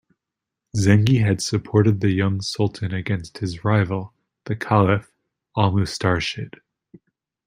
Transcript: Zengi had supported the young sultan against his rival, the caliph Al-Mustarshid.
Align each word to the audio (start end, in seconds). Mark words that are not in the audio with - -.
Zengi 0.75 1.19
had 1.23 1.43
supported 1.43 1.99
the 1.99 2.09
young 2.09 2.41
sultan 2.41 2.91
against 2.91 3.37
his 3.37 3.63
rival, 3.63 4.15
the 4.45 4.55
caliph 4.55 5.11
Al-Mustarshid. 5.55 6.59